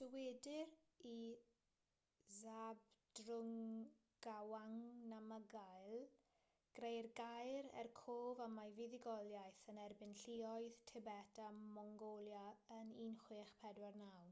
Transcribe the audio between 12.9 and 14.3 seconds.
1649